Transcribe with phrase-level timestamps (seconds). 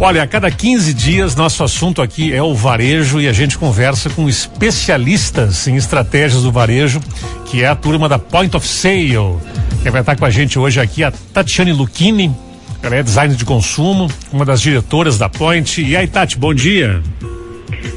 [0.00, 4.08] Olha, a cada 15 dias nosso assunto aqui é o varejo e a gente conversa
[4.08, 7.00] com especialistas em estratégias do varejo,
[7.46, 9.38] que é a turma da Point of Sale.
[9.82, 12.32] Quem vai estar com a gente hoje aqui é a Tatiane Lucchini,
[12.80, 15.82] ela é designer de consumo, uma das diretoras da Point.
[15.82, 17.02] E aí, Tati, bom dia.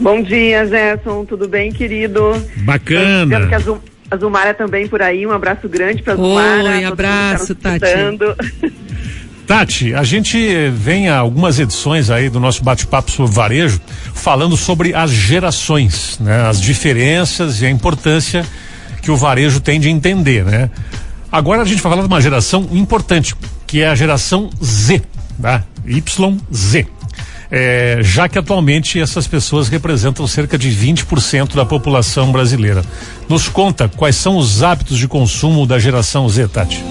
[0.00, 1.24] Bom dia, Gerson.
[1.24, 2.40] Tudo bem, querido?
[2.58, 3.48] Bacana.
[3.48, 3.78] que a, Zum,
[4.08, 5.26] a Zumara também por aí.
[5.26, 6.70] Um abraço grande para a Zumara.
[6.76, 7.92] Oi, abraço, tá Tati.
[9.48, 13.80] Tati, a gente vem a algumas edições aí do nosso bate-papo sobre varejo
[14.12, 16.42] falando sobre as gerações, né?
[16.46, 18.44] As diferenças e a importância
[19.00, 20.68] que o varejo tem de entender, né?
[21.32, 23.34] Agora a gente vai falar de uma geração importante,
[23.66, 25.00] que é a geração Z,
[25.40, 25.64] tá?
[25.86, 26.86] YZ.
[27.50, 32.84] É, já que atualmente essas pessoas representam cerca de 20% da população brasileira.
[33.30, 36.84] Nos conta quais são os hábitos de consumo da geração Z, Tati.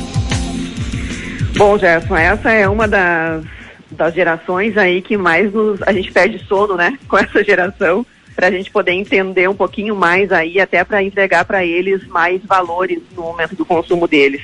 [1.57, 3.43] Bom, Gerson, essa é uma das,
[3.89, 6.99] das gerações aí que mais nos, a gente perde sono, né?
[7.09, 11.45] Com essa geração, para a gente poder entender um pouquinho mais aí, até para entregar
[11.45, 14.43] para eles mais valores no momento do consumo deles.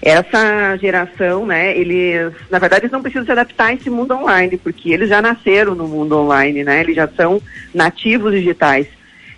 [0.00, 4.56] Essa geração, né, eles, na verdade, eles não precisam se adaptar a esse mundo online,
[4.56, 6.80] porque eles já nasceram no mundo online, né?
[6.80, 7.42] Eles já são
[7.74, 8.86] nativos digitais.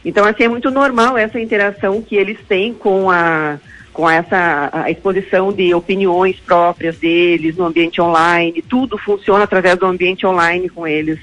[0.05, 3.59] Então, assim, é muito normal essa interação que eles têm com a,
[3.93, 9.87] com essa a exposição de opiniões próprias deles no ambiente online, tudo funciona através do
[9.87, 11.19] ambiente online com eles.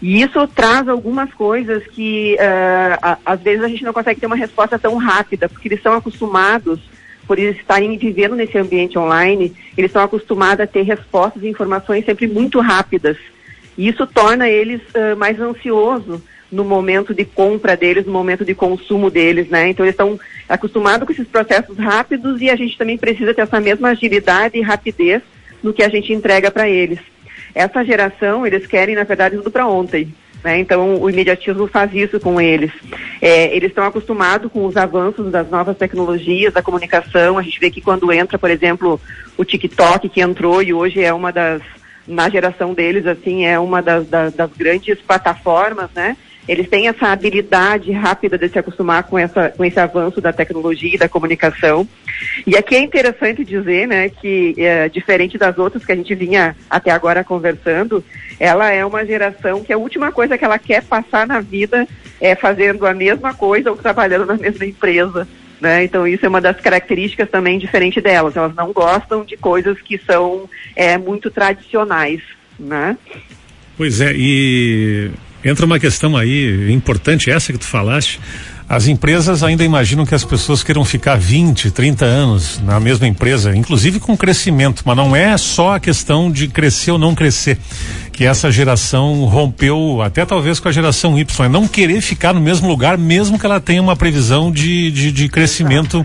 [0.00, 4.26] E isso traz algumas coisas que uh, a, às vezes a gente não consegue ter
[4.26, 6.80] uma resposta tão rápida, porque eles estão acostumados,
[7.24, 12.04] por eles estarem vivendo nesse ambiente online, eles estão acostumados a ter respostas e informações
[12.04, 13.16] sempre muito rápidas.
[13.78, 16.20] E isso torna eles uh, mais ansiosos
[16.52, 19.70] no momento de compra deles, no momento de consumo deles, né?
[19.70, 23.58] Então eles estão acostumados com esses processos rápidos e a gente também precisa ter essa
[23.58, 25.22] mesma agilidade e rapidez
[25.62, 26.98] no que a gente entrega para eles.
[27.54, 30.14] Essa geração, eles querem, na verdade, tudo para ontem.
[30.44, 30.58] Né?
[30.58, 32.72] Então, o imediatismo faz isso com eles.
[33.20, 37.38] É, eles estão acostumados com os avanços das novas tecnologias, da comunicação.
[37.38, 39.00] A gente vê que quando entra, por exemplo,
[39.36, 41.62] o TikTok, que entrou e hoje é uma das,
[42.06, 46.16] na geração deles, assim, é uma das, das, das grandes plataformas, né?
[46.48, 50.94] Eles têm essa habilidade rápida de se acostumar com, essa, com esse avanço da tecnologia
[50.94, 51.86] e da comunicação.
[52.46, 56.56] E aqui é interessante dizer, né, que é, diferente das outras que a gente vinha
[56.68, 58.04] até agora conversando,
[58.40, 61.86] ela é uma geração que a última coisa que ela quer passar na vida
[62.20, 65.28] é fazendo a mesma coisa ou trabalhando na mesma empresa.
[65.60, 65.84] Né?
[65.84, 68.36] Então isso é uma das características também diferente delas.
[68.36, 72.20] Elas não gostam de coisas que são é, muito tradicionais,
[72.58, 72.98] né?
[73.76, 75.12] Pois é, e
[75.44, 78.20] entra uma questão aí importante, essa que tu falaste.
[78.68, 83.54] As empresas ainda imaginam que as pessoas queiram ficar 20, 30 anos na mesma empresa,
[83.54, 87.58] inclusive com crescimento, mas não é só a questão de crescer ou não crescer
[88.12, 92.40] que essa geração rompeu, até talvez com a geração Y, é não querer ficar no
[92.40, 96.04] mesmo lugar, mesmo que ela tenha uma previsão de, de, de crescimento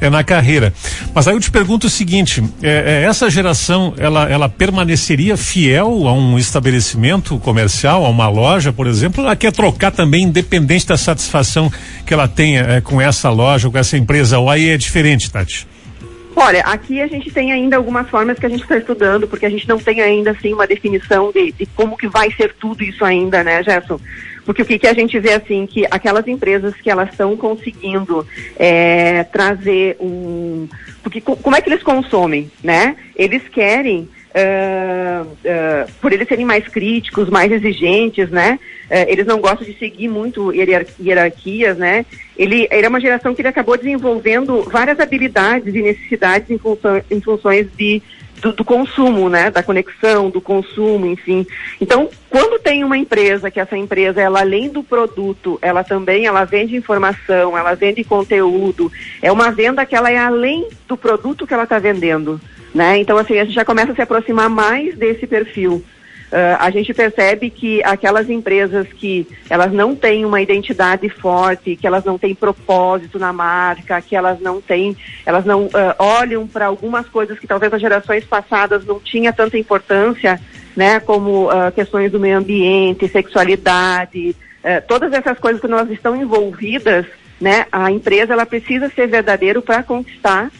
[0.00, 0.72] é, na carreira.
[1.12, 6.12] Mas aí eu te pergunto o seguinte: é, essa geração ela, ela permaneceria fiel a
[6.12, 11.70] um estabelecimento comercial, a uma loja, por exemplo, ela quer trocar também, independente da satisfação
[12.06, 15.66] que ela tenha com essa loja, com essa empresa, ou aí é diferente, Tati?
[16.40, 19.50] Olha, aqui a gente tem ainda algumas formas que a gente está estudando, porque a
[19.50, 23.04] gente não tem ainda assim uma definição de, de, como que vai ser tudo isso
[23.04, 23.98] ainda, né, Gerson?
[24.44, 28.24] Porque o que, que a gente vê assim, que aquelas empresas que elas estão conseguindo
[28.56, 30.68] é, trazer um.
[31.02, 32.96] Porque como é que eles consomem, né?
[33.16, 38.60] Eles querem Uh, uh, por eles serem mais críticos, mais exigentes, né?
[38.88, 42.06] Uh, eles não gostam de seguir muito hierarquias, né?
[42.36, 47.02] Ele, ele é uma geração que ele acabou desenvolvendo várias habilidades e necessidades em, função,
[47.10, 48.02] em funções de,
[48.40, 49.50] do, do, consumo, né?
[49.50, 51.46] Da conexão, do consumo, enfim.
[51.78, 56.44] Então, quando tem uma empresa, que essa empresa, ela além do produto, ela também, ela
[56.44, 58.90] vende informação, ela vende conteúdo,
[59.20, 62.40] é uma venda que ela é além do produto que ela está vendendo.
[62.74, 62.98] Né?
[62.98, 65.84] Então, assim, a gente já começa a se aproximar mais desse perfil.
[66.30, 71.86] Uh, a gente percebe que aquelas empresas que elas não têm uma identidade forte, que
[71.86, 74.94] elas não têm propósito na marca, que elas não têm,
[75.24, 79.56] elas não uh, olham para algumas coisas que talvez as gerações passadas não tinha tanta
[79.56, 80.38] importância,
[80.76, 84.36] né, como uh, questões do meio ambiente, sexualidade,
[84.86, 87.06] todas essas coisas que nós estão envolvidas,
[87.40, 90.50] né, a empresa ela precisa ser verdadeiro para conquistar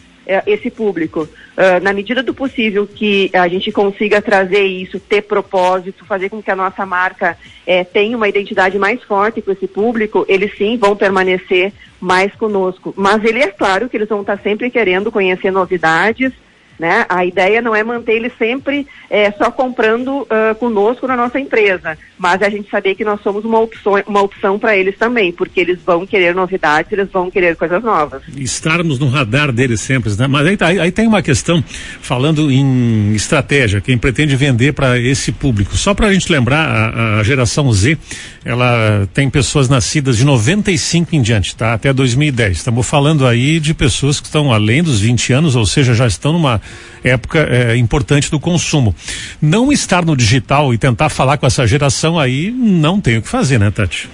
[0.45, 1.21] esse público.
[1.57, 6.41] Uh, na medida do possível que a gente consiga trazer isso, ter propósito, fazer com
[6.41, 10.77] que a nossa marca é, tenha uma identidade mais forte com esse público, eles sim
[10.77, 12.93] vão permanecer mais conosco.
[12.95, 16.31] Mas ele é claro que eles vão estar sempre querendo conhecer novidades,
[16.79, 17.05] Né?
[17.09, 21.97] A ideia não é manter eles sempre é, só comprando uh, conosco na nossa empresa,
[22.17, 25.59] mas a gente saber que nós somos uma opção, uma opção para eles também, porque
[25.59, 28.21] eles vão querer novidades, eles vão querer coisas novas.
[28.37, 30.25] Estarmos no radar deles sempre, né?
[30.25, 31.61] Mas aí, tá, aí, aí tem uma questão,
[32.01, 35.75] falando em estratégia, quem pretende vender para esse público.
[35.75, 37.97] Só para a gente lembrar, a, a, geração Z,
[38.45, 41.73] ela tem pessoas nascidas de 95 em diante, tá?
[41.73, 42.57] Até 2010.
[42.57, 46.31] Estamos falando aí de pessoas que estão além dos 20 anos, ou seja, já estão
[46.31, 46.61] numa
[47.03, 48.95] época é, importante do consumo.
[49.41, 53.27] Não estar no digital e tentar falar com essa geração aí, não tem o que
[53.27, 54.09] fazer, né, Tati?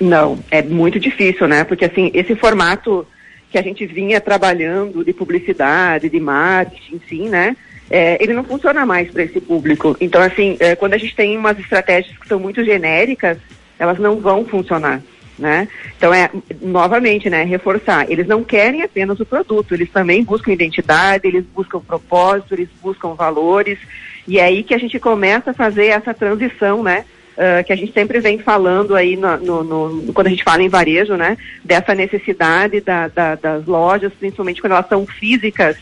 [0.00, 1.64] Não, é muito difícil, né?
[1.64, 3.06] Porque assim, esse formato
[3.50, 7.56] que a gente vinha trabalhando de publicidade, de marketing, enfim, né?
[7.90, 9.96] É, ele não funciona mais para esse público.
[9.98, 13.38] Então, assim, é, quando a gente tem umas estratégias que são muito genéricas,
[13.78, 15.02] elas não vão funcionar
[15.38, 15.68] né?
[15.96, 16.30] Então é
[16.60, 18.10] novamente, né, reforçar.
[18.10, 23.14] Eles não querem apenas o produto, eles também buscam identidade, eles buscam propósito, eles buscam
[23.14, 23.78] valores
[24.26, 27.04] e é aí que a gente começa a fazer essa transição, né?
[27.38, 30.60] Uh, que a gente sempre vem falando aí no, no, no, quando a gente fala
[30.60, 31.38] em varejo, né?
[31.64, 35.76] Dessa necessidade da, da, das lojas, principalmente quando elas são físicas,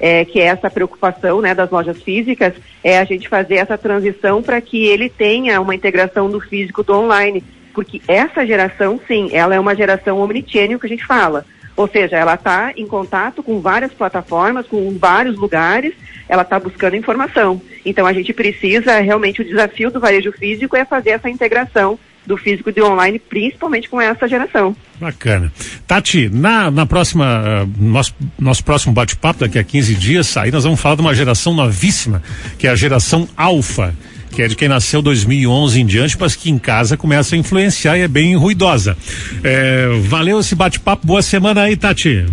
[0.00, 4.42] é, que é essa preocupação né, das lojas físicas, é a gente fazer essa transição
[4.42, 9.54] para que ele tenha uma integração do físico do online porque essa geração, sim, ela
[9.54, 11.44] é uma geração omnichannel que a gente fala.
[11.74, 15.94] Ou seja, ela está em contato com várias plataformas, com vários lugares,
[16.28, 17.60] ela está buscando informação.
[17.84, 22.36] Então a gente precisa, realmente, o desafio do varejo físico é fazer essa integração do
[22.36, 24.76] físico e do online, principalmente com essa geração.
[25.00, 25.52] Bacana.
[25.86, 30.62] Tati, na, na próxima, uh, nosso, nosso próximo bate-papo, daqui a 15 dias, aí nós
[30.62, 32.22] vamos falar de uma geração novíssima,
[32.58, 33.92] que é a geração alfa
[34.32, 37.98] que é de quem nasceu 2011 em diante, mas que em casa começa a influenciar
[37.98, 38.96] e é bem ruidosa.
[39.44, 42.24] É, valeu esse bate-papo, boa semana aí, Tati.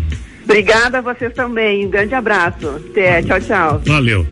[0.46, 2.68] Obrigada a vocês também, um grande abraço.
[2.68, 3.81] Até, tchau, tchau.
[3.86, 4.25] Valeu.